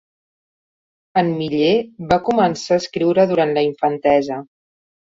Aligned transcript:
En 1.23 1.29
Miller 1.41 1.75
va 2.15 2.19
començar 2.31 2.75
a 2.79 2.83
escriure 2.85 3.31
durant 3.35 3.57
la 3.61 3.67
infantesa. 3.71 4.43